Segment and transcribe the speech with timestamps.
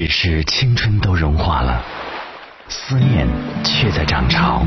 [0.00, 1.82] 只是青春都融化了，
[2.68, 3.26] 思念
[3.64, 4.64] 却在涨潮。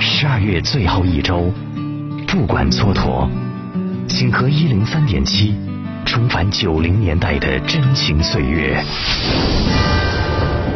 [0.00, 1.52] 十二月最后一周，
[2.26, 3.28] 不管蹉跎，
[4.08, 5.54] 请和一零三点七
[6.04, 8.82] 重返九零年代的真情岁月。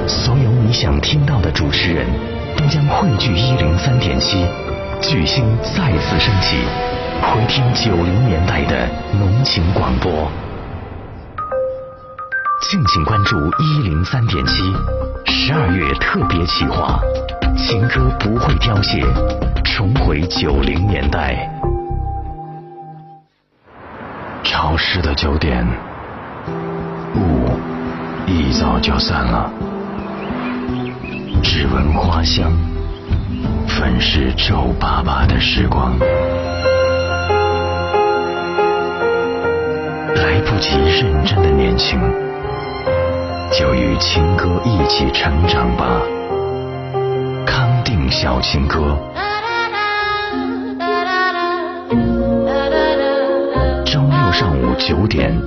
[0.06, 2.06] 所有你想听到的主持人，
[2.56, 4.46] 都将汇聚一零三点七，
[5.02, 6.58] 巨星再次升起，
[7.20, 8.88] 回听九零年代的
[9.18, 10.30] 浓情广播。
[12.70, 14.52] 敬请关注一零三点七
[15.26, 16.98] 十二月特别企划，
[17.56, 19.02] 情歌不会凋谢，
[19.62, 21.48] 重回九零年代。
[24.42, 25.66] 潮湿的酒店，
[27.14, 27.50] 雾
[28.26, 29.50] 一早就散了，
[31.42, 32.50] 只闻花香，
[33.68, 35.96] 粉饰皱巴巴的时光，
[40.16, 42.00] 来不及认真的年轻。
[43.56, 46.02] 就与情歌一起成长吧，
[47.46, 48.98] 康定小情歌。
[53.86, 55.40] 周六上午九点，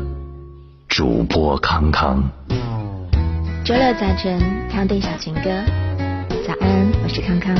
[0.87, 2.23] 主播康康。
[3.65, 4.39] 周六早晨，
[4.71, 5.49] 康定小情歌。
[6.47, 7.53] 早安，我是康康。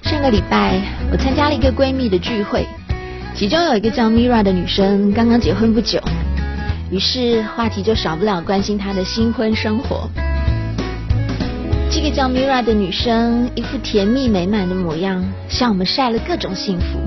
[0.00, 2.64] 上个礼拜，我参加了一个闺蜜的聚会，
[3.34, 6.00] 其中有一个叫 Mira 的女生，刚刚结婚不久。
[6.90, 10.08] 于是话题就少不了关心她的新婚生活。
[11.90, 16.98] 这个叫 Mira 的女生一副甜蜜美满的模样，向我们晒了各种幸福。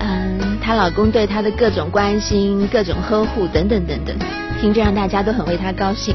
[0.00, 4.16] 嗯，她老公对她的各种关心、各种呵护等等等等，
[4.60, 6.14] 听着让大家都很为她高兴。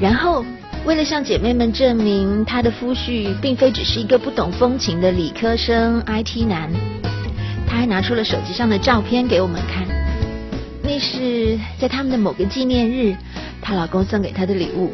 [0.00, 0.44] 然后
[0.84, 6.70] 为了向姐妹们证明她的夫婿并非只是一个不懂风情的理科生 IT 男，
[7.68, 9.91] 她还拿出了手机上的照片给我们看。
[10.82, 13.16] 那是在他们的某个纪念日，
[13.60, 14.92] 她老公送给她的礼物，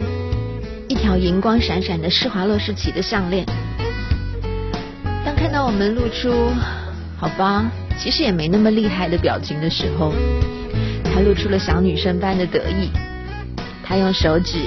[0.87, 3.45] 一条银光闪闪的施华洛世奇的项链。
[5.25, 6.31] 当看到我们露出
[7.19, 10.13] “好吧，其实也没那么厉害”的表情的时候，
[11.05, 12.91] 她露出了小女生般的得意。
[13.83, 14.59] 她用手指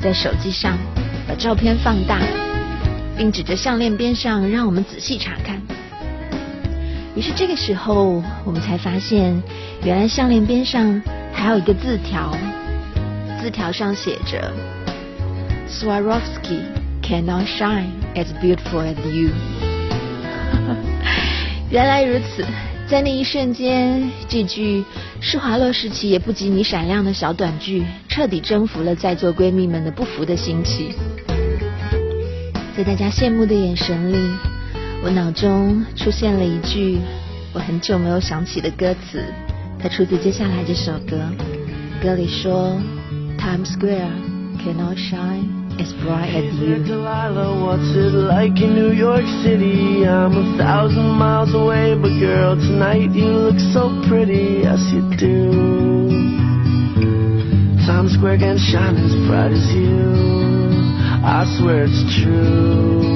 [0.00, 0.76] 在手机上
[1.28, 2.20] 把照片放大，
[3.16, 5.62] 并指着项链边上让我们仔细查看。
[7.16, 9.42] 于是这个时候，我们才发现。
[9.84, 12.34] 原来项链边上还有一个字条，
[13.38, 14.50] 字条上写着
[15.68, 16.62] ：“Swarovski
[17.02, 19.28] cannot shine as beautiful as you。
[21.70, 22.46] ”原来如此，
[22.88, 24.82] 在那一瞬间，这句
[25.20, 30.94] 施华洛世奇也不及你闪亮的小短句，彻底征服了在座闺蜜们的不服的心气。
[32.74, 34.16] 在大家羡慕的眼神里，
[35.03, 36.99] 我脑中出现了一句
[37.53, 39.23] 我很久没有想起的歌词。
[39.81, 41.17] 它出自接下来这首歌，
[42.03, 42.75] 歌里说，
[43.37, 44.11] Times Square
[44.61, 50.05] cannot shine as bright as you。Delilah, what's it like in New York City?
[50.05, 56.09] I'm a thousand miles away, but girl, tonight you look so pretty, yes you do.
[57.87, 60.11] Times Square can shine as bright as you.
[61.23, 63.12] I swear it's true.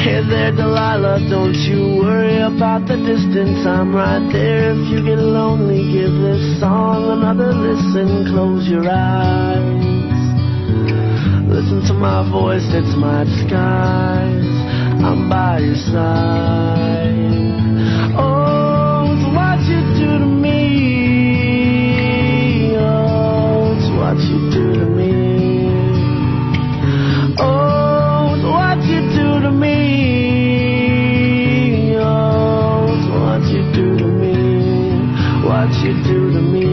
[0.00, 3.66] Hey there, Delilah, don't you worry about the distance.
[3.66, 5.92] I'm right there if you get lonely.
[5.92, 8.24] Give this song another listen.
[8.32, 9.60] Close your eyes.
[11.52, 14.48] Listen to my voice, it's my disguise.
[15.04, 17.36] I'm by your side.
[18.16, 20.64] Oh, it's what you do to me.
[22.80, 24.89] Oh, it's what you do to me.
[35.90, 36.70] You do to me.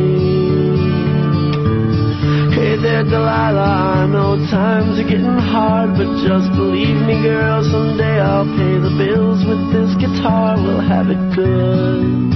[2.53, 8.21] Hey there, Delilah, I know times are getting hard, but just believe me, girl, someday
[8.21, 10.57] I'll pay the bills with this guitar.
[10.61, 12.29] We'll have it good.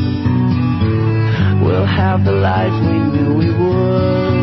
[1.62, 4.42] We'll have the life we knew we would.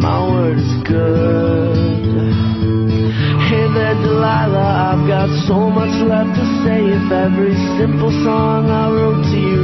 [0.00, 1.98] My word is good.
[3.48, 6.80] Hey there, Delilah, I've got so much left to say.
[6.96, 9.57] If every simple song I wrote to you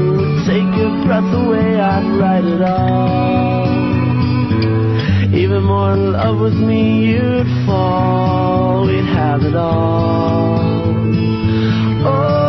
[0.46, 3.64] take your breath away, I'd write it all.
[5.35, 8.87] Even more in love with me, you'd fall.
[8.87, 10.58] We'd have it all.
[12.06, 12.44] Oh,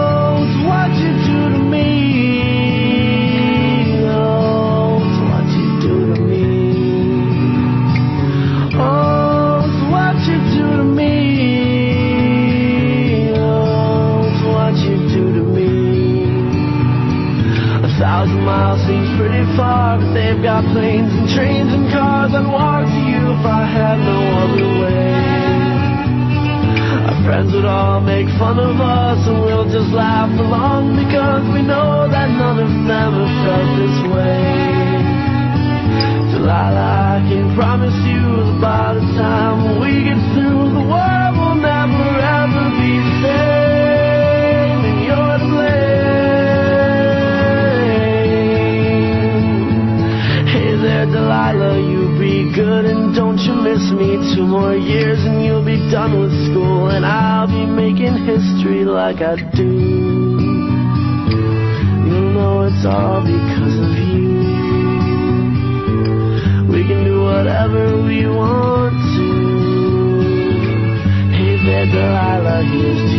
[18.84, 22.36] seems pretty far, but they've got planes and trains and cars.
[22.36, 25.16] I'd walk to you if I had no other way.
[27.08, 31.62] Our friends would all make fun of us, and we'll just laugh along because we
[31.64, 34.44] know that none of them have felt this way.
[36.36, 40.45] Delilah, I can promise you by the time we get through,
[51.46, 54.18] Delilah, you be good and don't you miss me.
[54.36, 59.22] Two more years and you'll be done with school, and I'll be making history like
[59.22, 59.70] I do.
[62.02, 64.42] You'll know it's all because of you.
[66.74, 69.30] We can do whatever we want to.
[71.30, 73.15] Hey there, Delilah, here's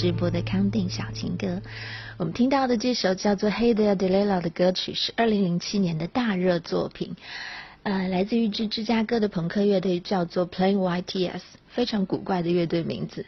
[0.00, 1.60] 直播的康定小情歌。
[2.16, 7.16] 我们听到的这首叫做《Hey There Delilah》的歌曲是二零零七年的大热作品，
[7.82, 13.26] 呃，来自于支芝加哥的朋克乐队，叫做 Plain YTS，非常古怪的乐队名字。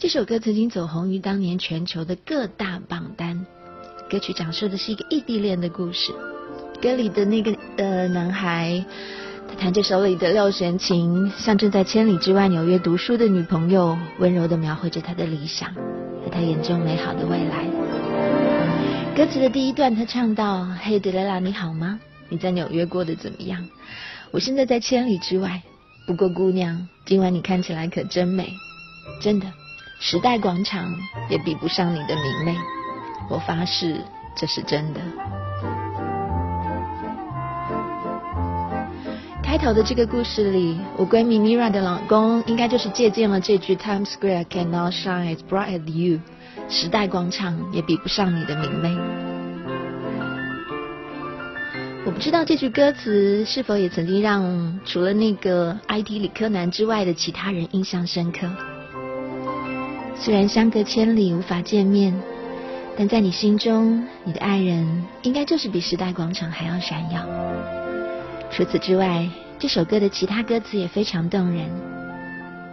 [0.00, 3.46] 这首歌曾经走红于当年全球的各大榜单。
[4.10, 6.12] 歌曲讲述的是一个异地恋的故事，
[6.82, 8.84] 歌里的那个呃男孩。
[9.50, 15.72] 他弹着手里的六弦琴，向正在千里之外纽约读书的女朋友温柔地描绘着他的理想
[16.28, 17.64] 和他眼中美好的未来。
[19.16, 21.98] 歌词的第一段，他唱到：“嘿，德雷拉，你好吗？
[22.28, 23.66] 你在纽约过得怎么样？
[24.30, 25.62] 我现在在千里之外。
[26.06, 28.52] 不过，姑娘，今晚你看起来可真美，
[29.22, 29.46] 真的，
[30.00, 30.94] 时代广场
[31.30, 32.54] 也比不上你的明媚。
[33.30, 33.96] 我发誓，
[34.36, 35.00] 这是真的。”
[39.48, 46.20] 开头的这个故事里，我闺蜜 Mira 的老公应该就是借鉴了这句 Times Square cannot shine as bright as you，
[46.68, 48.94] 时代广场也比不上你的明媚。
[52.04, 58.46] 我不知道这句歌词是否也曾经让除了那个 IT 理科男之外的其他人印象深刻。
[60.14, 62.14] 虽然相隔千里无法见面，
[62.98, 67.26] 但在你心中，你的爱人应该就是比时代广场还要闪耀。
[68.50, 69.28] 除此之外，
[69.58, 71.68] 这首歌的其他歌词也非常动人。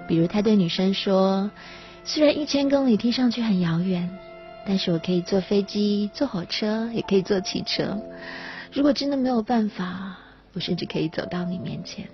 [0.08, 1.50] 比如他对女生说
[2.04, 4.10] ：“虽然一千公里听上去很遥远，
[4.66, 8.00] 但是我可以坐飞机、坐火车，也可以坐汽车。
[8.72, 10.18] 如果真的没有办法，
[10.54, 12.08] 我甚至可以走到你面前。”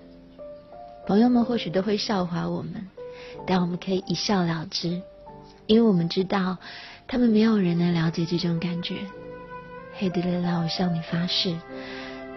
[1.08, 2.88] 朋友们或许都会笑话我们，
[3.48, 5.02] 但我们可以一笑了之，
[5.66, 6.58] 因为我们知道，
[7.08, 8.96] 他们没有人能了解这种感觉。
[9.94, 11.56] 黑德勒拉，我向你发誓。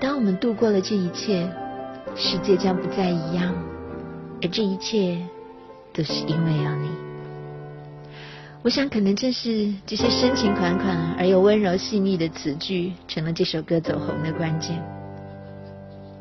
[0.05, 1.51] 当我们度过了这一切，
[2.15, 3.55] 世界将不再一样，
[4.43, 5.19] 而这一切
[5.95, 6.91] 都是因为有你。
[8.61, 14.79] 我想，可能正是这些深情款款而又温柔细腻的词句，成了这首歌走红的关键。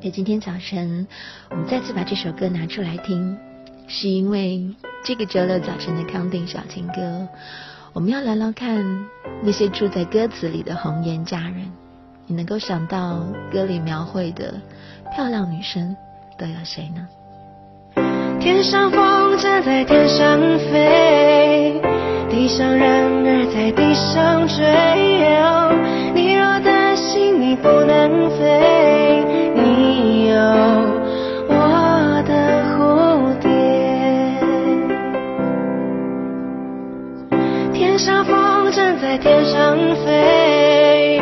[0.01, 1.05] 而今天早晨，
[1.49, 3.37] 我们再次把这首歌拿出来听，
[3.89, 4.65] 是因为
[5.03, 7.27] 这个周六早晨的康定小情歌，
[7.91, 9.05] 我们要聊聊看
[9.43, 11.69] 那些住在歌词里的红颜佳人。
[12.25, 13.19] 你能够想到
[13.51, 14.53] 歌里描绘的
[15.13, 15.95] 漂亮女生
[16.37, 17.07] 都有谁呢？
[18.39, 20.39] 天上风筝在天上
[20.71, 21.81] 飞，
[22.29, 24.63] 地上人儿在地上追。
[26.13, 29.23] 你若担心你不能飞，
[29.55, 30.35] 你有
[31.47, 31.53] 我
[32.27, 33.49] 的蝴蝶。
[37.73, 41.21] 天上风筝在天上飞。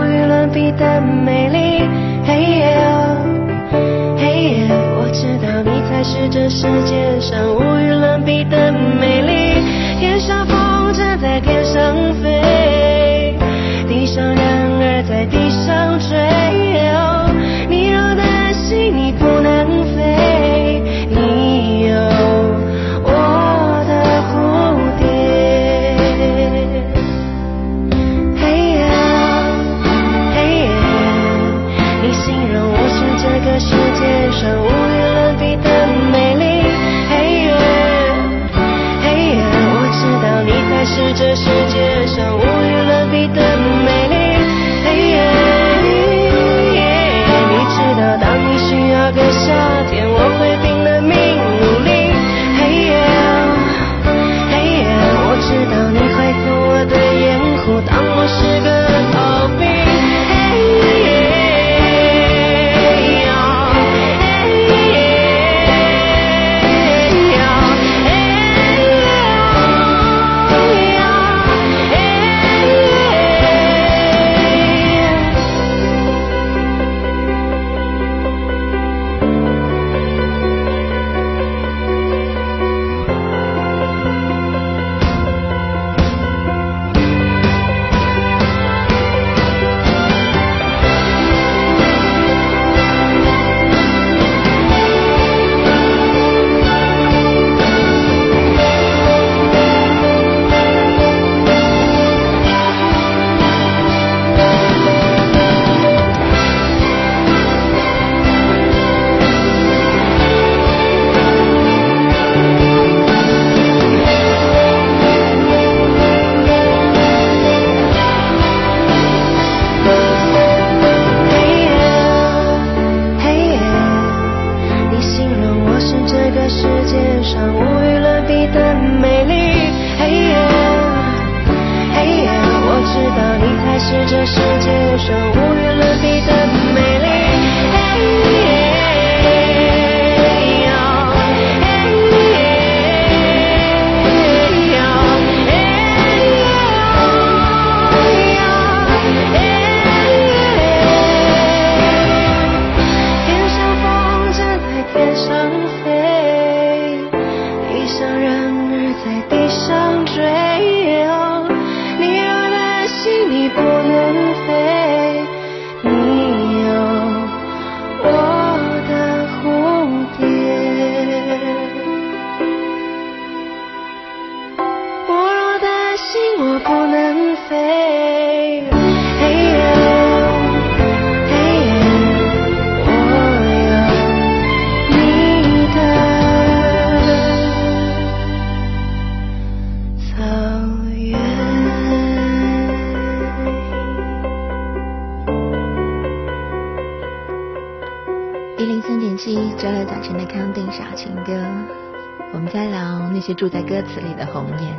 [203.41, 204.77] 住在歌词里的红颜。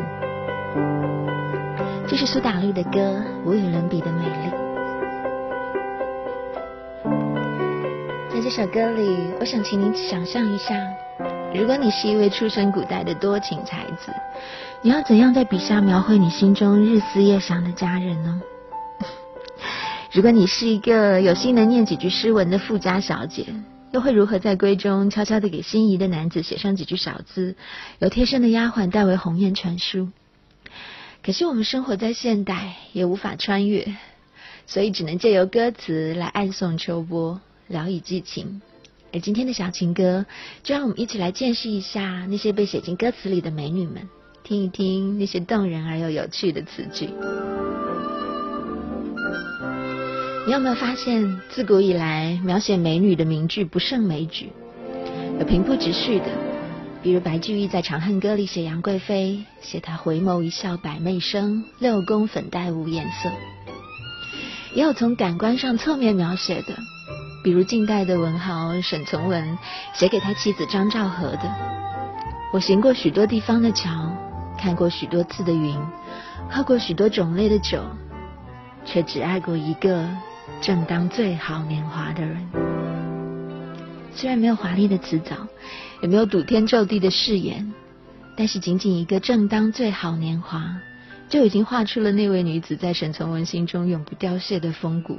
[2.07, 3.01] 这是苏打绿的歌
[3.45, 4.53] 《无与伦比的美丽》。
[8.33, 10.77] 在这首歌里，我想请你想象一下，
[11.53, 14.13] 如果你是一位出身古代的多情才子，
[14.81, 18.41] 你要怎样在笔下描绘你心中日思夜想的佳人呢？
[20.15, 23.45] 如果你是一个有心能念几句诗文的富家小姐，
[23.93, 27.57] 又会如何在闺中悄悄地给心仪的男子写上几句小字，
[27.99, 30.09] 由贴身的丫鬟代为鸿雁传书？
[31.23, 33.95] 可是我们生活在现代，也无法穿越，
[34.67, 38.63] 所以只能借由歌词来暗送秋波，聊以寄情。
[39.13, 40.25] 而今天的小情歌，
[40.63, 44.09] 就让我们一起来见识一下那些被写进歌词里的美女们，
[44.43, 47.11] 听一听那些动人而又有趣的词句。
[50.45, 54.51] 你有没有发现，自古以来描写美女的名句不胜枚举，
[55.39, 56.27] 有平铺直叙的，
[57.01, 63.31] 比如白居易在《长恨歌》里写杨贵妃，写她回眸一笑百媚生，六宫粉黛无颜色；
[64.75, 66.77] 也有从感官上侧面描写的，
[67.45, 69.57] 比如近代的文豪沈从文
[69.95, 71.55] 写给他妻子张兆和的
[72.53, 74.11] ：“我行过许多地方的桥，
[74.59, 75.79] 看过许多次的云，
[76.51, 77.81] 喝过许多种类的酒，
[78.85, 80.05] 却只爱过一个。”
[80.63, 82.39] 正当最好年华的人，
[84.15, 85.35] 虽然没有华丽的辞藻，
[86.01, 87.73] 也没有赌天咒地的誓言，
[88.37, 90.77] 但是仅仅一个正当最好年华，
[91.29, 95.19] 就已经画出了那位女子在沈从文心中永不凋谢的风骨。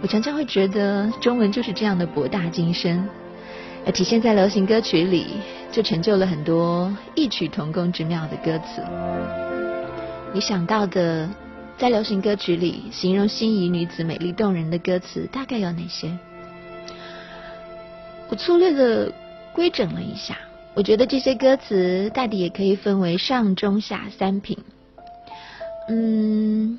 [0.00, 3.06] 我常常会觉得，中文就是这样的博大精深，
[3.84, 5.26] 而体现在流行歌曲里，
[5.70, 8.82] 就成就了很多异曲同工之妙的歌词。
[10.32, 11.28] 你想到的，
[11.76, 16.16] 在流行歌曲里形容心仪女子美丽动人的歌词，大概有哪些？
[18.28, 19.12] 我粗略的
[19.52, 20.38] 规整了一下，
[20.72, 24.56] 我觉得这些歌词大抵也可以分为上中下三品。
[25.88, 26.78] 嗯，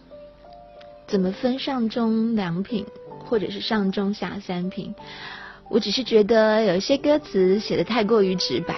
[1.08, 2.86] 怎么分上中两品，
[3.26, 4.96] 或者是上中下三品？
[5.70, 8.76] 我只是觉得有一些歌词写的太过于直白，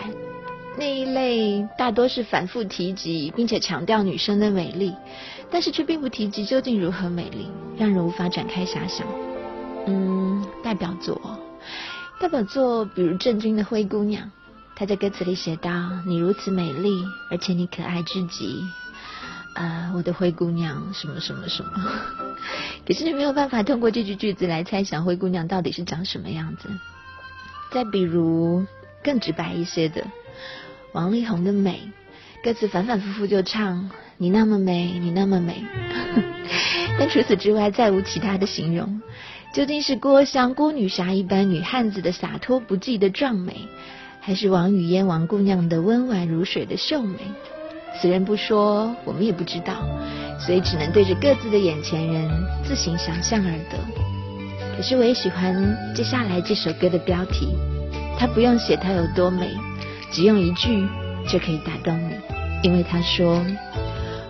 [0.78, 4.94] 那一类大多是反复提及，并且强调女生的美丽，
[5.50, 9.08] 但是却并不提及究竟如何美丽，让人无法展开遐想。
[9.86, 11.39] 嗯，代表作，
[12.20, 14.25] 代表作，比如郑钧的《灰姑娘》，
[14.75, 15.72] 她在歌词里写道
[16.06, 18.63] ：“你如此美丽，而且你可爱至极。”
[19.56, 21.72] 啊，我的灰姑娘，什么什么什么？
[22.86, 26.70] 可是你没有办法通过这句句子来猜想灰姑娘到底是长什么样子。
[27.72, 28.66] 再比如
[29.04, 30.06] 更直白一些的，
[30.92, 31.89] 王力宏的美，
[32.48, 35.66] 歌词反反复复就唱你那么美，你那么美。
[36.98, 39.01] 但除此之外再无其他的形容。
[39.54, 43.68] 究竟是郭襄郭女侠一般女汉子的洒脱不羁的壮美，
[44.22, 47.18] 还是王语嫣王姑娘的温婉如水的秀美？
[48.00, 49.86] 此人不说，我们也不知道，
[50.39, 52.32] 所以只能对着各自的眼前人
[52.63, 53.77] 自行想象而得。
[54.77, 57.50] 可是我也喜欢接下来这首歌的标题，
[58.18, 59.50] 他不用写它有多美，
[60.13, 60.88] 只用一句
[61.27, 62.13] 就可以打动你，
[62.64, 63.46] 因为他说：“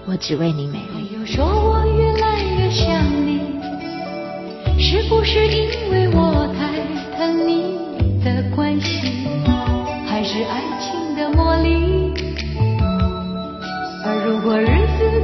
[0.06, 3.40] 我只为你美丽。”又说我越来越想你，
[4.80, 7.78] 是不是因为我太疼你
[8.24, 9.28] 的关系，
[10.06, 12.12] 还是爱情的魔力？
[14.06, 15.17] 而如果日子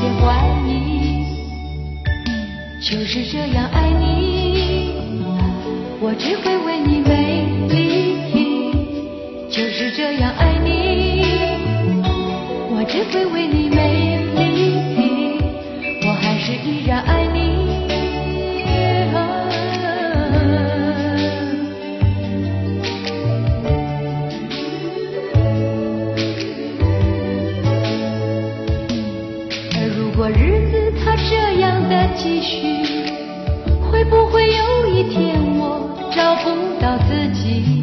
[0.00, 0.24] 些怀
[0.66, 1.26] 疑，
[2.80, 4.94] 就是这样爱你，
[6.00, 8.16] 我只会为你美丽，
[9.50, 11.22] 就是这样爱你，
[12.70, 14.48] 我只会为你美丽，
[16.06, 17.19] 我还是依然爱
[31.90, 32.84] 的继续，
[33.90, 36.50] 会不会有一天我找不
[36.80, 37.79] 到自己，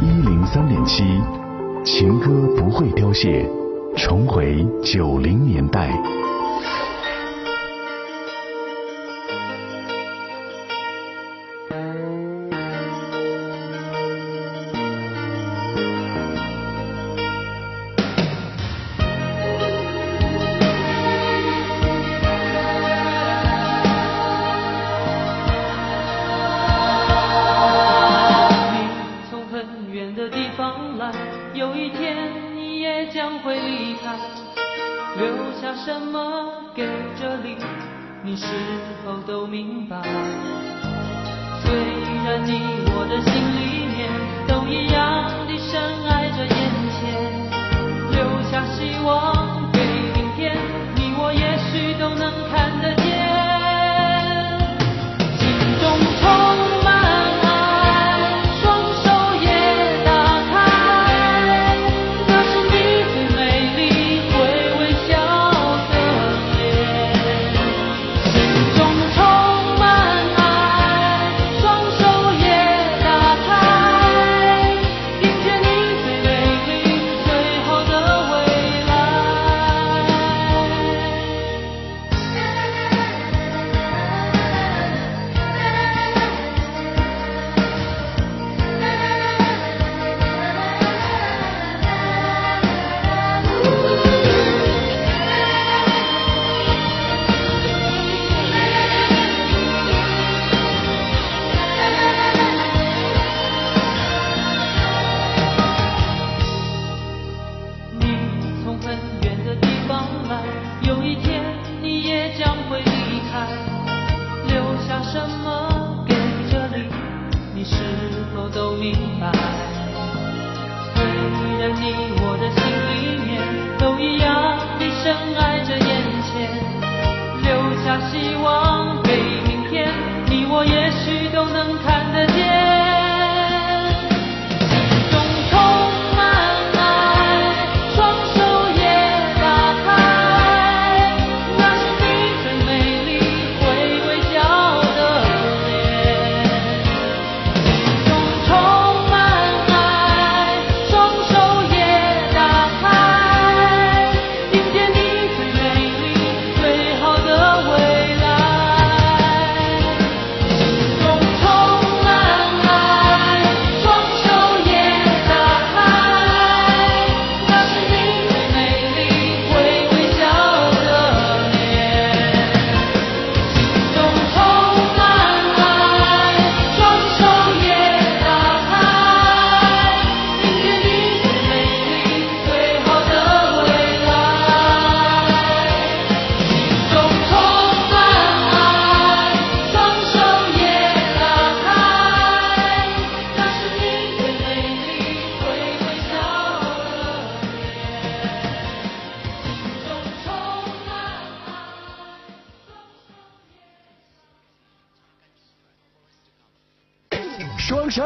[0.00, 1.04] 一零三点七，
[1.84, 3.48] 情歌不会凋谢，
[3.96, 6.23] 重回九零年代。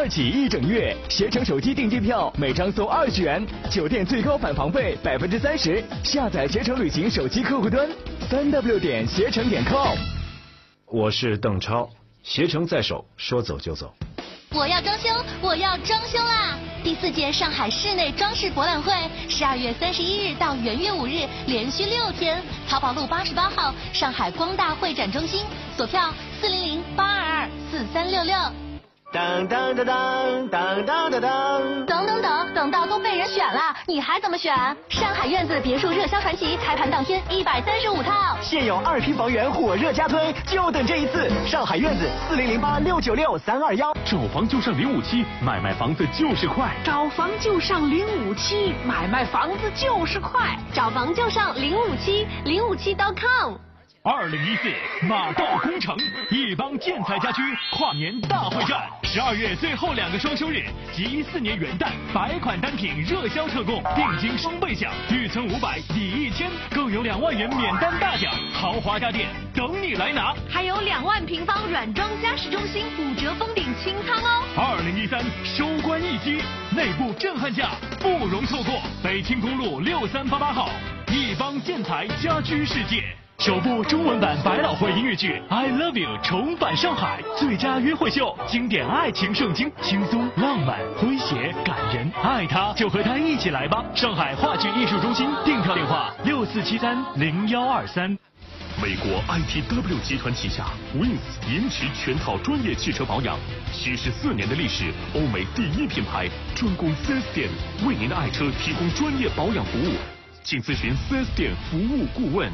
[0.08, 5.82] 起一整月，携程手机订机票每张送二十元，酒店最高返房费百分之三十。
[6.02, 7.88] 下载携程旅行手机客户端，
[8.30, 9.96] 三 w 点携程点 com。
[10.86, 11.88] 我是邓超，
[12.22, 13.94] 携程在手，说走就走。
[14.50, 15.10] 我要装修，
[15.42, 16.58] 我要装修啦！
[16.82, 18.92] 第四届上海室内装饰博览会，
[19.28, 25.44] 十二月三十一日到元月五日，连续六天，淘宝路八十八号上海光大会展中心，
[25.76, 28.67] 索票四零零八二二四三六六。
[29.10, 31.86] 当当当当当当当当。
[31.86, 34.54] 等等等，等到都被人选了，你还怎么选？
[34.90, 41.30] 上海院子别墅热销传奇开盘当天一百三十五套，现有二批房源火热加推，就等这一次！
[41.46, 43.96] 上海院子四零零八六九六三二幺。
[44.04, 46.68] 找房就上零五七，买卖房子就是快。
[46.84, 50.54] 找房就上零五七，买卖房子就是快。
[50.74, 53.54] 找房就上零五七零五七 .com。
[54.10, 54.72] 二零一四
[55.06, 55.94] 马到功成，
[56.30, 70.34] 一帮建材家居跨年大会战，十二月最后两个双休日及一四年元旦，百款单品热销特供，定金双倍享，预存五百抵一千，更有两万元免单大奖，豪华家电等你来拿。
[70.48, 74.42] 还有两万平方软装家饰中心五折封顶清仓哦。
[74.56, 76.42] 二零一三收官一击，
[76.74, 78.80] 内部震撼价不容错过。
[79.04, 80.70] 北青公路六三八八号，
[81.08, 83.17] 一帮建材家居世界。
[83.38, 93.85] 首部中文版百老汇音乐剧《I Love You》重返上海，最佳约会秀，经典爱情圣经，轻松、浪漫、诙谐、感人，爱他就和他一起来吧！
[93.94, 98.11] 上海话剧艺术中心订票电话：六四七三零幺二三。
[98.83, 100.64] 美国 ITW 集团旗下
[100.96, 103.38] Wins 银驰全套专业汽车保养，
[103.72, 107.48] 七十四年的历史，欧美第一品牌，专供 4S 店
[107.87, 109.94] 为您的爱车提供专业保养服务，
[110.42, 112.51] 请咨询 4S 店服务顾问。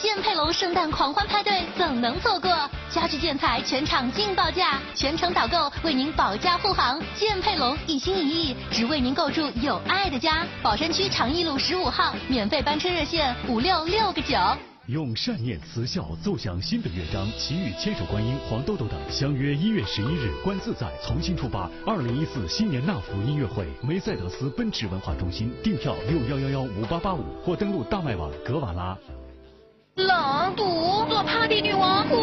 [0.00, 2.50] 建佩龙圣诞狂欢派对怎能错过？
[2.90, 7.00] 家具建材全场劲报价，全程导购为您保驾护航。
[7.14, 10.44] 建佩龙一心一意，只为您构筑有爱的家。
[10.62, 14.36] 宝山区长义路十五号，免费班车热线五六六个九。
[14.86, 21.70] 用善念慈孝奏响新的乐章，祈雨千手观音、黄豆豆等相约一月十一日观自在重新出发。
[21.86, 28.98] 二零一四新年纳福音乐会，梅赛德斯奔驰文化中心，订票六幺幺幺五八八五或登录大麦网格瓦拉。
[29.96, 32.16] 冷赌做趴地女王赌。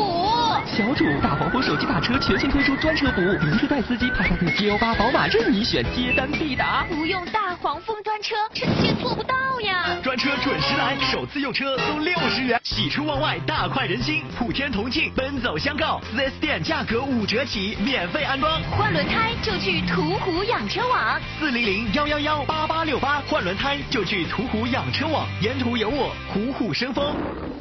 [0.65, 6.85] 小主大黄蜂手机打车全新推出专车服务，名车带司机，帕萨特 G L 八宝马任你选，接单必达。
[6.89, 9.85] 不用大黄蜂专车，臣妾做不到呀。
[10.01, 14.23] 专车准时来，首次用车送六十元，喜出望外，大快人心。
[14.37, 18.59] 普天同庆，奔走相告，4S 店价格五折起，免费安装。
[18.71, 27.13] 换轮胎就去途虎养车网，四零零幺幺幺八八六八，换轮胎就去途虎养车网，沿途有我，虎虎生风。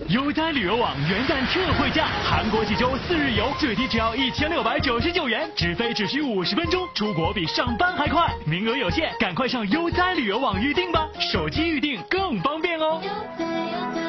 [0.08, 8.26] 悠哉旅游网元旦特惠价，韩国济州四日游最低只要一千六百九十九元，直飞只需五十分钟，出国比上班还快。
[8.46, 13.02] 名额有限，赶快上悠哉旅游网预定吧，手机预定更方便哦。
[13.04, 14.00] 悠哉悠哉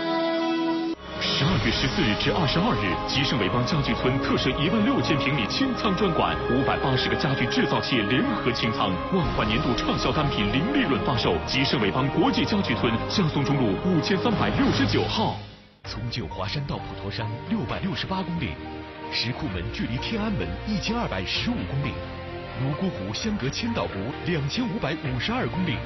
[1.20, 11.36] 十二月十四日至二十二日，吉盛伟邦家具村特设一万六千平米清仓专馆，五百八十个家具制造企业联合清仓，万款年度畅销单品零利润发售。
[11.46, 15.36] 吉盛伟邦国际家具村，江松中路五千三百六十九号。
[15.86, 18.54] 从九华山到普陀山六百六十八公里，
[19.12, 21.94] 石库门距离天安门一千二百十五公里，
[22.62, 23.94] 泸沽湖相隔千岛湖
[24.26, 25.78] 两千五百五十二公里。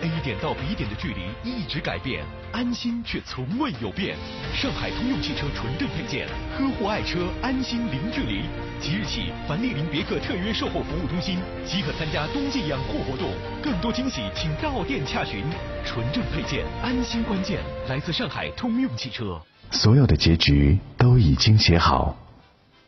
[0.00, 4.16] A 点到 B 点的距离一直改变，安心却从未有变。
[4.54, 8.42] 上海通用汽车纯正配件，呵护爱车，安心零距离。
[8.80, 13.30] 即日起，凡莅临别克特约售后服务中心，即可参加冬季养护活动。
[13.62, 15.44] 更多惊喜，请到店洽询。
[15.84, 19.40] 纯正配件，安心关键，来自上海通用汽车。
[19.70, 22.16] 所有的结局都已经写好，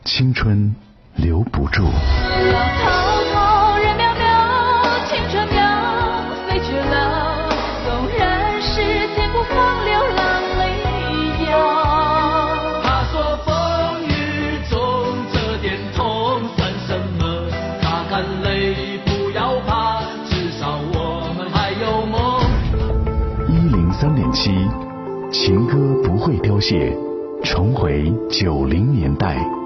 [0.05, 0.75] 青春
[1.17, 1.91] 留不住。
[24.43, 24.51] 七，
[25.31, 26.97] 情歌不会凋谢，
[27.45, 29.60] 重回九零年代。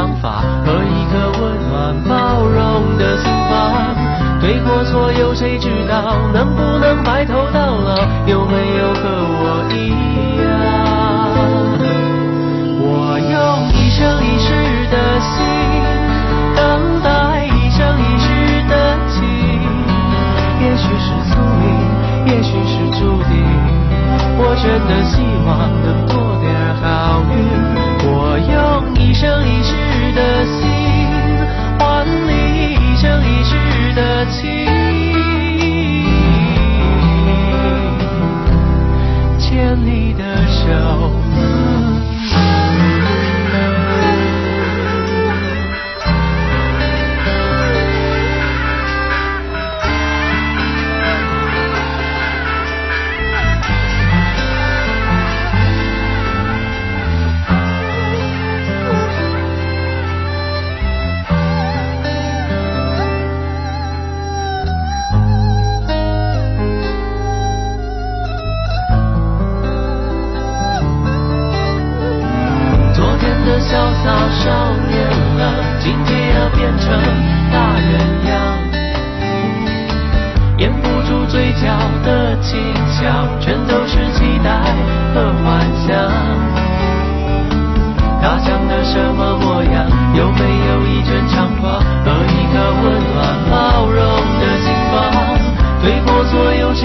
[0.00, 3.94] 想法和一颗温暖包容的心房？
[4.40, 6.16] 对或错有谁知道？
[6.32, 7.96] 能不能白头到老？
[8.26, 9.92] 有没有和我一
[10.40, 10.48] 样？
[12.80, 14.48] 我用一生一世
[14.88, 15.36] 的心
[16.56, 18.32] 等待一生一世
[18.70, 19.20] 的情，
[20.62, 21.68] 也许是宿命，
[22.24, 23.36] 也许是注定。
[24.38, 25.99] 我真的希望能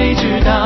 [0.06, 0.65] 谁知道？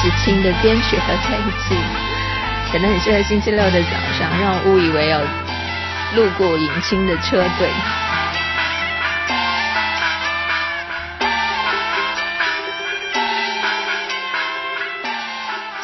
[0.00, 1.74] 时期的编曲合在一起，
[2.70, 5.18] 可能很适合星期六的早上，让我误以为有
[6.14, 7.68] 路过迎亲的车队。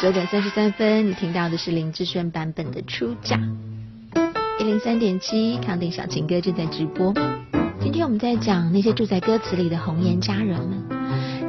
[0.01, 3.37] 九点三十三分，你听到的是林志炫版本的《出嫁》。
[4.61, 7.13] 一零三点七，康定小情歌正在直播。
[7.81, 10.94] 今天我们在讲那些住在歌词里的红颜佳人们。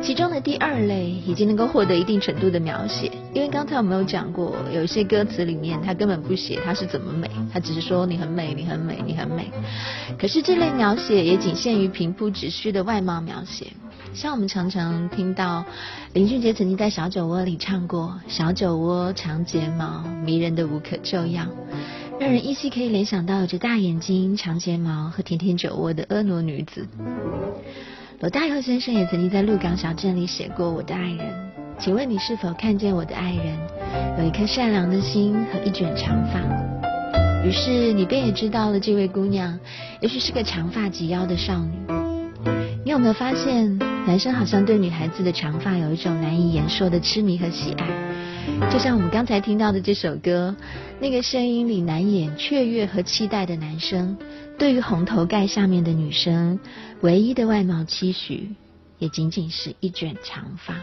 [0.06, 9.50] 其中的第二类已经能够获得一定程度的描写，因为刚才我们有讲过，有一些歌词里面他根本不写他是怎么美，他只是说你很美，你很美，你很美。
[10.20, 13.66] 可是这类描写也仅限于平铺直叙的外貌描写，
[14.14, 15.66] 像我们常常听到
[16.14, 21.48] 林俊杰曾经在《小酒窝》里唱过“小酒窝长睫毛，迷人的无可救药”，
[22.22, 26.88] 让人依稀可以联想到有着大眼睛、长睫毛和甜甜酒窝的婀娜女子。
[28.26, 31.20] 罗大佑先生也曾经在鹿港小镇里写过《我的爱人》，
[31.78, 33.56] 请问你是否看见我的爱人
[34.18, 36.40] 有一颗善良的心和一卷长发？
[37.46, 39.60] 于是你便也知道了这位姑娘，
[40.02, 41.78] 也许是个长发及腰的少女。
[42.84, 48.70] 你有没有发现，男生好像对女孩子的长发有一种难以言说的痴迷和喜爱？
[48.70, 50.56] 就像我们刚才听到的这首歌，
[51.00, 54.16] 那个声音里难掩雀跃和期待的男生，
[54.60, 56.60] 对于红头盖下面的女生，
[57.02, 58.52] 唯一的外貌期许，
[59.00, 60.76] 也仅仅是一卷长发。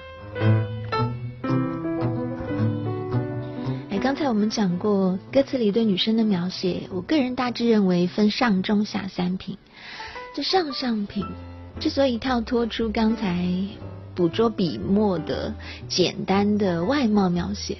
[3.88, 9.56] 哎，刚才我们讲过歌词里对女生的描写，我个人大致认为分上中下三品。
[10.34, 11.24] 这上上品
[11.82, 13.44] 之所以跳脱出刚才。
[14.14, 15.54] 捕捉笔墨的
[15.88, 17.78] 简单的外貌描写，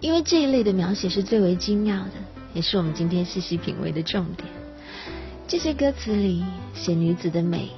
[0.00, 2.12] 因为这一类的描写是最为精妙的，
[2.54, 4.48] 也是我们今天细细品味的重点。
[5.46, 7.68] 这些歌词里写女子的美，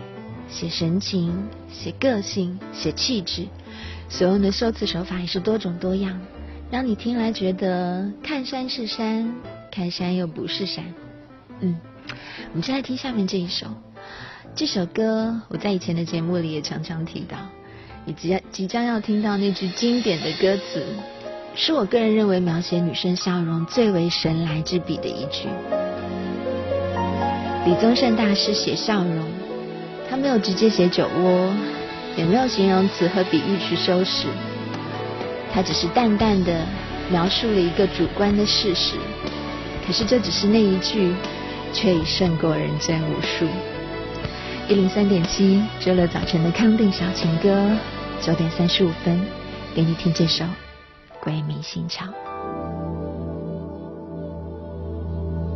[0.49, 3.49] 写神情，写个性，写气质，
[4.09, 6.21] 所用的修辞手法也是多种多样，
[6.71, 9.35] 让你听来觉得看山是山，
[9.73, 10.85] 看山又不是山。
[11.59, 11.81] 嗯，
[12.53, 13.67] 我们先来听下面这一首。
[14.59, 17.37] 这首歌我在以前的节目里也常常提到。
[18.05, 20.85] 你即即将要听到那句经典的歌词，
[21.55, 25.47] 是我个人认为描写女生笑容最为神来之笔的一句。
[27.67, 29.29] 李宗盛大师写笑容，
[30.11, 31.55] 他没有直接写酒窝，
[32.17, 34.27] 也没有形容词和比喻去修饰，
[35.55, 36.67] 他只是淡淡的
[37.13, 38.97] 描述了一个主观的事实。
[39.87, 41.15] 可是这只是那一句，
[41.73, 43.47] 却已胜过人间无数。
[44.69, 47.71] 一零三点七，周六早晨的康定小情歌。
[48.21, 49.19] 九点三十五分，
[49.75, 50.45] 给你听这首
[51.23, 52.03] 《鬼迷心窍》。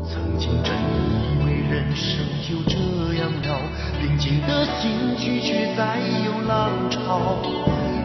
[0.09, 2.79] 曾经真以为人生就这
[3.21, 3.61] 样了，
[4.01, 7.37] 平静的心拒绝再有浪潮，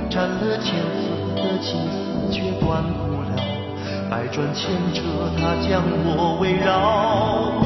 [0.09, 3.41] 斩了千丝的情丝却断不了，
[4.09, 5.01] 百转千折
[5.37, 7.63] 它将我围绕。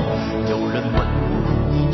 [0.47, 1.30] 有人问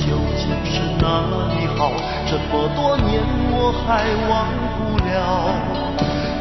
[0.08, 1.06] 究竟是哪
[1.52, 1.92] 里好？
[2.26, 4.48] 这么多年我还忘
[4.80, 4.88] 不。
[5.08, 5.16] 了，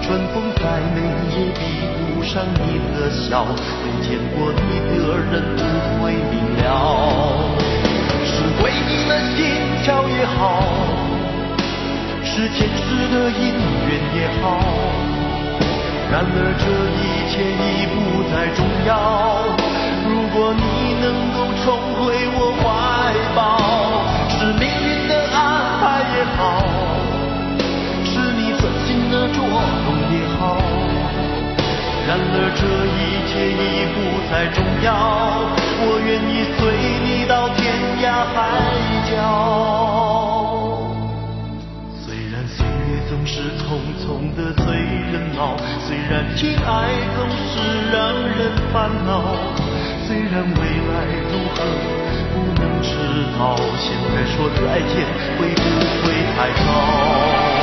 [0.03, 0.99] 春风再美
[1.31, 1.61] 也比
[1.95, 4.59] 不上你的笑，没见过你
[4.91, 5.63] 的人不
[6.03, 6.65] 会明了。
[8.25, 8.33] 是
[8.65, 9.39] 为你们心
[9.85, 10.63] 跳也好，
[12.25, 13.55] 是前世的姻
[13.87, 14.45] 缘也好，
[16.11, 16.65] 然而这
[16.99, 17.95] 一切已不
[18.33, 18.91] 再重要。
[20.09, 20.63] 如果你
[21.03, 21.05] 能
[21.35, 21.67] 够重
[21.99, 22.65] 回我怀
[23.35, 23.39] 抱，
[24.29, 25.37] 是命运的安
[25.81, 25.85] 排
[26.17, 26.41] 也好。
[28.05, 30.57] 是你存心的捉弄也好，
[32.07, 32.63] 然而这
[32.97, 33.97] 一切已不
[34.31, 34.87] 再重要。
[35.79, 36.61] 我愿意随
[37.05, 38.35] 你到天涯海
[39.11, 39.13] 角。
[42.01, 43.67] 虽然岁月总是匆
[44.01, 44.65] 匆的催
[45.13, 47.53] 人老，虽然情爱总是
[47.93, 48.39] 让人
[48.73, 49.37] 烦恼，
[50.07, 50.95] 虽然未来
[51.33, 51.57] 如何
[52.33, 52.95] 不能知
[53.37, 54.95] 道，现在说再见
[55.37, 55.61] 会不
[56.07, 57.56] 会太早？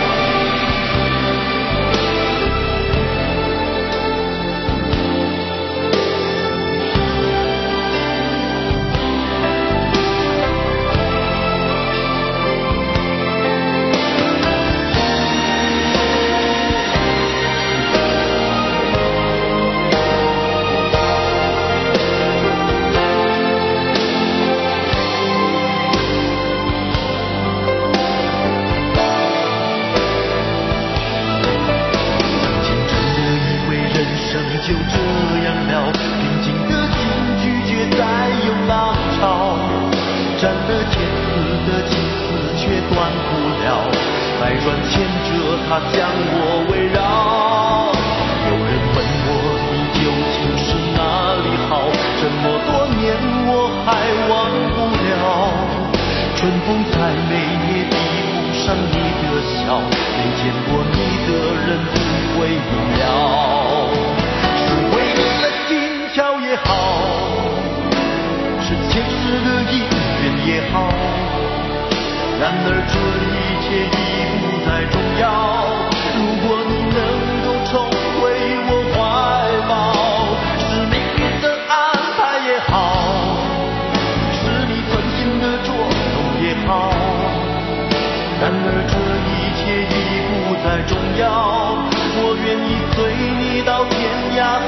[88.44, 89.96] 然而这一切已
[90.28, 91.80] 不再重要。
[92.20, 93.96] 我愿意随你到天
[94.36, 94.60] 涯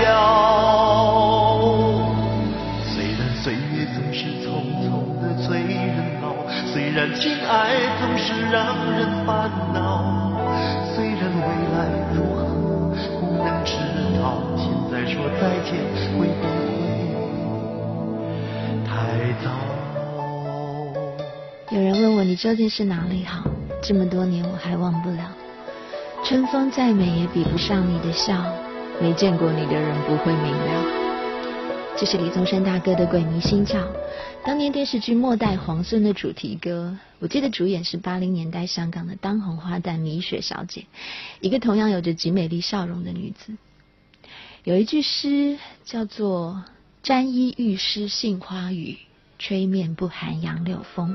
[2.88, 4.48] 虽然岁月总是匆
[4.88, 4.88] 匆
[5.20, 6.32] 的催人老，
[6.72, 8.64] 虽然情爱总是让
[22.26, 23.48] 你究竟是哪里好？
[23.80, 25.32] 这么多年我还忘不了。
[26.24, 28.44] 春风再美也比不上你的笑，
[29.00, 30.84] 没见过你的人不会明了。
[31.96, 33.76] 这是李宗盛大哥的《鬼迷心窍》，
[34.44, 36.98] 当年电视剧《末代皇孙》的主题歌。
[37.20, 40.86] 我记得主演是八零年代香港的当红花旦米雪小姐，
[41.40, 43.52] 一个同样有着极美丽笑容的女子。
[44.64, 46.64] 有一句诗叫做
[47.04, 48.98] “沾衣欲湿杏花雨，
[49.38, 51.14] 吹面不寒杨柳风”，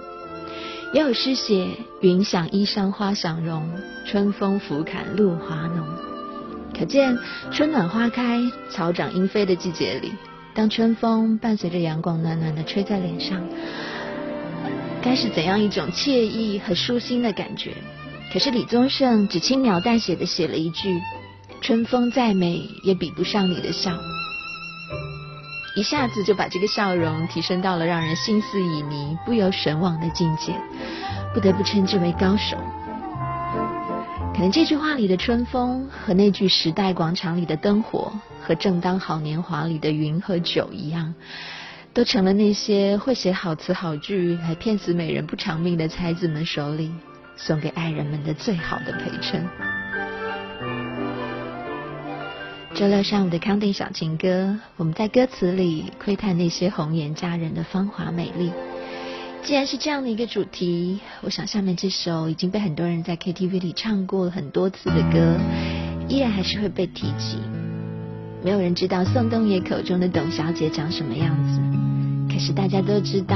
[0.94, 1.70] 也有诗写
[2.02, 3.72] “云想衣裳花想容，
[4.06, 5.88] 春风拂槛露华浓”。
[6.78, 7.18] 可见
[7.50, 10.12] 春暖花开、草长莺飞的季节里。
[10.54, 13.42] 当春风伴随着阳光暖暖的吹在脸上，
[15.02, 17.72] 该是怎样一种惬意和舒心的感觉？
[18.34, 21.00] 可是李宗盛只轻描淡写的写了一句
[21.62, 23.92] ：“春风再美也比不上你的笑。”
[25.76, 30.54] 一下子就把这个笑容提升到了让人心思旖旎、不由神往的境界，
[31.34, 32.58] 不得不称之为高手。
[34.34, 38.12] 可能这句话里的春风和那句时代广场里的灯火。
[38.44, 41.14] 和正当好年华里的云和酒一样，
[41.94, 46.92] 都成了那些会写好词好句来骗死美人不偿命的才子们手里
[47.38, 49.48] 送给爱人们的最好的陪衬。
[52.74, 58.52] 周六上午的康定小情歌，我们在歌词里窥探那些红颜佳人的芳华美丽。
[59.44, 65.38] 既然是这样的一个主题，我想下面这首已经被很多人在 KTV 里唱过很多次的歌，
[66.08, 67.38] 依然还是会被提及。
[68.42, 73.36] 没有人知道宋冬野口中的董小姐长什么样子，可是大家都知道，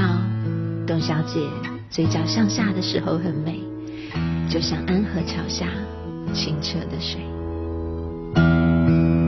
[0.88, 1.42] 董小姐
[1.90, 3.60] 嘴角向下的时候很美，
[4.50, 5.68] 就像安河桥下
[6.34, 7.20] 清澈的水。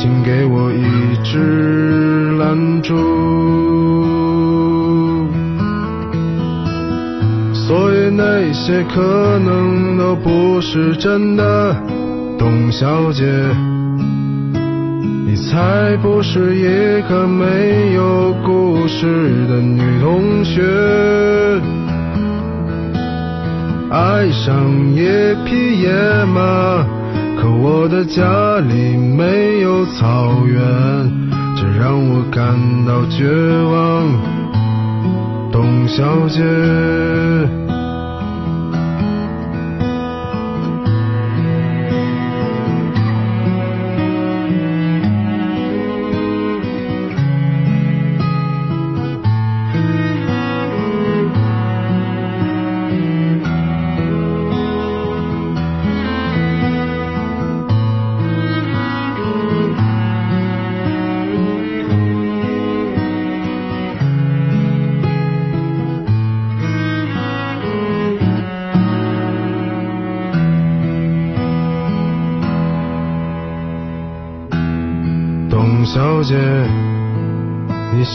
[0.00, 2.94] 请给我一支蜡烛。
[7.52, 11.74] 所以那些可能都不是真的，
[12.38, 13.24] 董小姐。
[15.26, 19.04] 你才不是一个没有故事
[19.48, 20.62] 的女同学，
[23.90, 24.54] 爱上
[24.94, 25.90] 一匹野
[26.32, 26.86] 马，
[27.50, 30.58] 我的家里没有草原，
[31.56, 32.54] 这让我感
[32.86, 33.24] 到绝
[33.64, 34.06] 望，
[35.50, 37.67] 董小姐。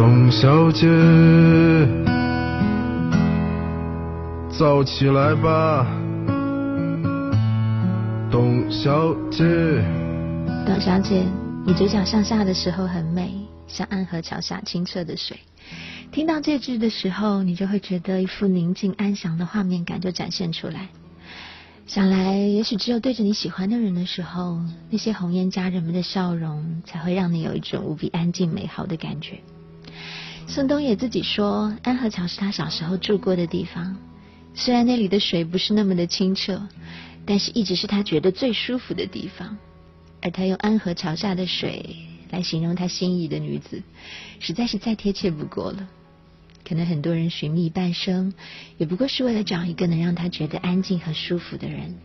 [0.00, 0.88] 董小姐，
[4.50, 5.86] 走起来吧，
[8.30, 9.44] 董小姐。
[10.64, 11.22] 董小姐，
[11.66, 13.30] 你嘴角向下的时候很美，
[13.68, 15.38] 像暗河桥下清澈的水。
[16.10, 20.88] 听到这句的时候，你就会觉得一副宁静安详的画面感就展现出来。
[21.86, 29.40] 想来，也许只有对着你喜欢的人的时候，那些红颜佳人们的笑容，才会让你有一种无比安静美好的感觉。
[30.52, 33.96] 宋冬野自己说，安河桥是他小时候住过的地方，
[34.52, 36.66] 虽然那里的水不是那么的清澈，
[37.24, 39.56] 但是一直是他觉得最舒服的地方。
[40.20, 41.94] 而他用安河桥下的水
[42.30, 43.80] 来形容他心仪的女子，
[44.40, 45.88] 实在是再贴切不过了。
[46.68, 48.34] 可能很多人寻觅半生，
[48.76, 51.96] 也不过是为了找一个能让他觉得安静和舒服的人。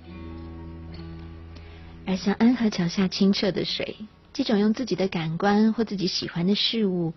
[2.06, 3.96] 而像安河桥下清澈的水，
[4.36, 7.14] 这种用自己的感官或自己喜欢的事物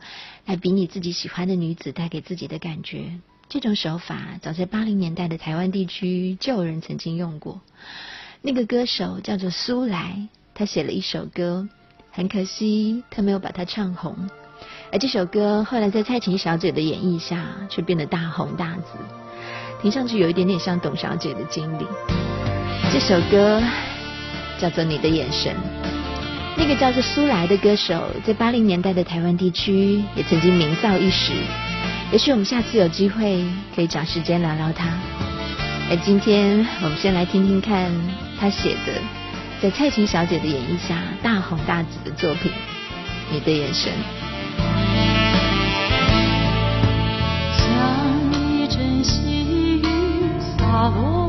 [0.47, 7.61] 来比拟自己喜欢的女子带给自己的感觉，这种手法早在八零年代的台湾地区就有人曾经用过。
[8.41, 11.69] 那个歌手叫做苏来，他写了一首歌，
[12.13, 14.31] 很可惜他没有把它唱红。
[14.93, 18.97] 而这首歌后来在蔡琴小姐的演绎下，却变得大红大紫，
[19.83, 21.87] 听上去有一点点像董小姐的经历。
[22.93, 23.61] 这首歌
[24.61, 25.53] 叫做《你的眼神》，
[26.59, 31.33] 那个叫做苏来的歌手，在八零年代的台湾地区也曾经名噪一时。
[32.11, 33.45] 也许我们下次有机会
[33.77, 34.89] 可以找时间聊聊他。
[35.89, 37.91] 而今天我们先来听听看
[38.41, 38.93] 他写的，
[39.63, 42.51] 在蔡琴小姐的演绎下大红大紫的作品
[43.31, 43.93] 《你的眼神》。
[47.57, 47.67] 像
[48.53, 49.83] 一阵细雨
[50.59, 51.28] 洒落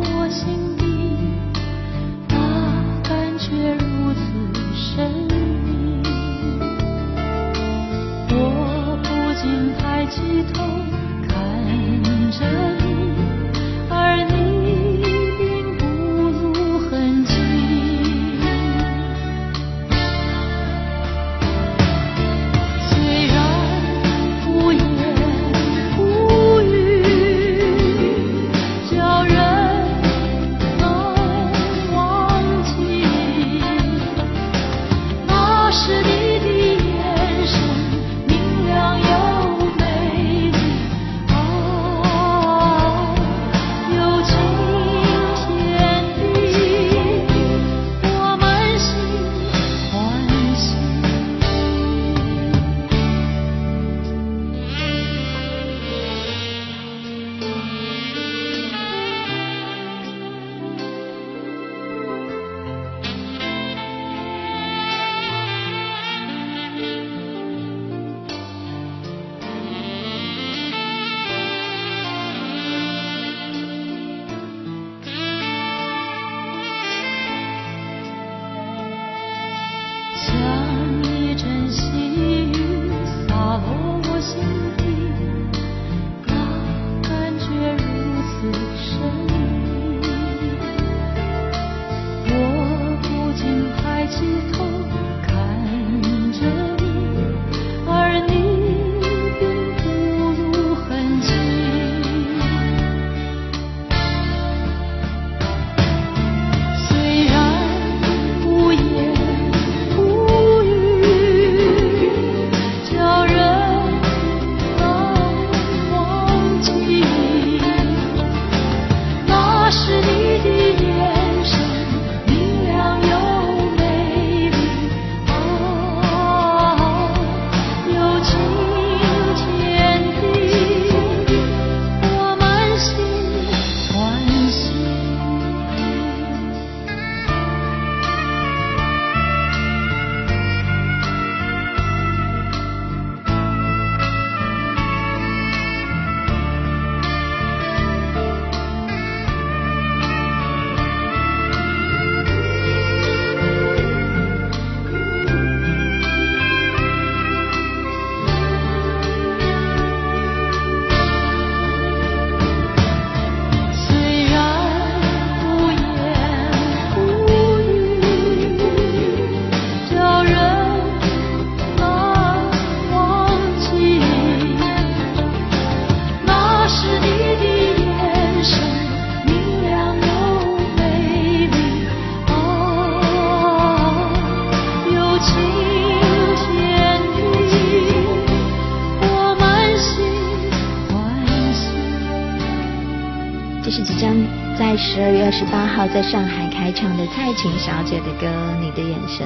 [195.40, 198.28] 十八号在上海开唱的蔡琴小姐的歌
[198.60, 199.26] 《你的眼神》。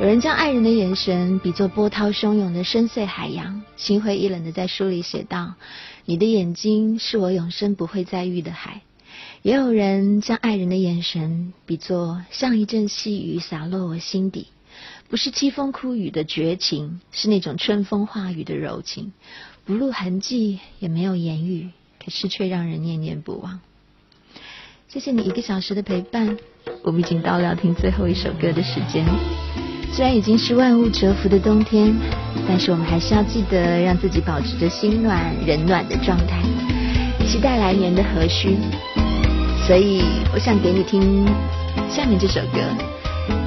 [0.00, 5.52] 有人将爱人的眼神比作波涛汹涌的深邃海洋，心灰意冷的在书里写道
[6.06, 8.80] ：“你的眼睛是我永生不会再遇的海。”
[9.42, 14.46] 也有人将爱人的眼神比作像一阵细雨洒落我心底，
[15.10, 19.12] 不是凄风苦雨的绝情，是那种春风化雨的柔情，
[19.66, 21.68] 不露痕迹，也没有言语，
[22.02, 23.60] 可是却让人念念不忘。
[24.92, 26.36] 谢谢你一个小时的陪伴，
[26.82, 29.02] 我们已经到了要听最后一首歌的时间。
[29.90, 31.96] 虽然已经是万物蛰伏的冬天，
[32.46, 36.42] 但是我们还是要记得让自己保持着心暖人暖的状态，
[37.26, 38.54] 期待来年的和煦。
[39.66, 40.02] 所以
[40.34, 41.26] 我想给你听
[41.88, 42.58] 下面这首歌，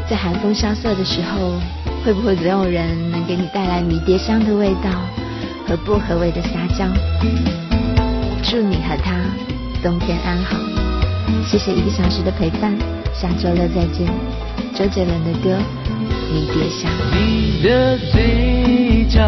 [0.10, 1.62] 在寒风萧瑟的时候，
[2.04, 4.90] 会不会总有人能给你带来迷迭香的味道
[5.68, 6.88] 和薄荷味的撒娇？
[8.42, 9.14] 祝你和他
[9.84, 10.58] 冬天安好，
[11.46, 12.74] 谢谢一个小时的陪伴，
[13.14, 14.08] 下周六再见。
[14.74, 15.58] 周杰伦的歌
[16.34, 16.92] 《迷迭香》。
[17.14, 19.22] 你的嘴角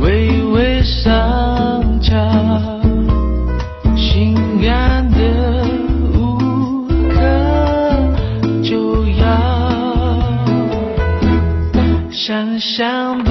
[0.00, 2.14] 微微上翘，
[3.96, 5.18] 性感的
[6.14, 7.20] 无可
[8.62, 9.26] 救药，
[12.10, 13.30] 想象不